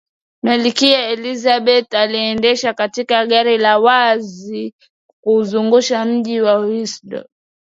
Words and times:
malkia 0.43 1.03
elizabeth 1.09 1.93
aliendeshwa 1.93 2.73
katika 2.73 3.25
gari 3.25 3.57
la 3.57 3.79
wazi 3.79 4.73
kuuzunguza 5.23 6.05
mji 6.05 6.41
wa 6.41 6.55
windsor 6.57 7.25